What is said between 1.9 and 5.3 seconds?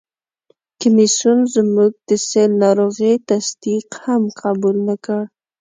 د سِل ناروغي تصدیق هم قبول نه کړ.